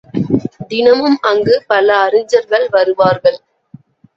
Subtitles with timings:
[0.67, 3.39] தினமும் அங்கு பல அறிஞர்கள் வருவார்கள்.